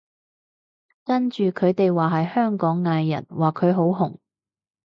[1.03, 4.17] 跟住佢哋話係香港藝人，話佢好紅